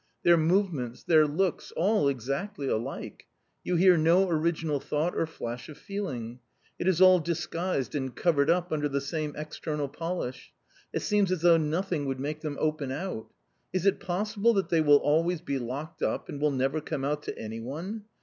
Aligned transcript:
Their 0.23 0.35
movements, 0.35 1.03
their 1.03 1.27
looks— 1.27 1.71
all 1.77 2.07
exactly 2.07 2.67
alike: 2.67 3.27
you 3.63 3.75
hear 3.75 3.97
no 3.97 4.27
original 4.27 4.79
thought 4.79 5.13
or 5.15 5.27
flash 5.27 5.69
of 5.69 5.77
feeling— 5.77 6.39
it 6.79 6.87
is 6.87 7.01
all 7.01 7.19
disguised 7.19 7.93
and 7.93 8.15
covered 8.15 8.49
up 8.49 8.71
under 8.71 8.89
the 8.89 8.99
same 8.99 9.35
external 9.35 9.87
polish. 9.87 10.53
It 10.91 11.03
seems 11.03 11.31
as 11.31 11.41
though 11.43 11.57
nothing 11.57 12.07
would 12.07 12.19
make 12.19 12.41
them 12.41 12.57
open 12.59 12.91
out 12.91 13.29
Is 13.73 13.85
it 13.85 13.99
possible 13.99 14.55
that 14.55 14.69
they 14.69 14.81
will 14.81 14.97
always 14.97 15.39
be 15.39 15.59
locked 15.59 16.01
up 16.01 16.29
and 16.29 16.41
will 16.41 16.49
never 16.49 16.81
come 16.81 17.05
out 17.05 17.21
to 17.25 17.37
any 17.37 17.59
one 17.59 18.05